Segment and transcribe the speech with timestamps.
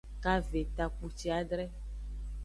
[0.23, 1.65] Kave takpuciadre.